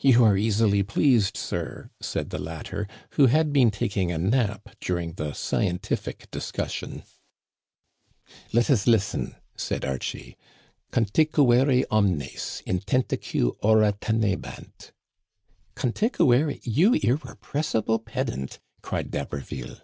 [0.00, 5.12] You are easily pleased, sir," said the latter, who had been taking a nap during
[5.12, 7.04] the scientific discussion.
[8.52, 10.36] Let us listen," said Archie;
[10.90, 14.90] Conticuire omnes^ in tentique ora ienebant*'
[15.74, 16.58] *'^ Conticuêre....
[16.64, 19.76] you irrepressible pedant," cried D'Haberville.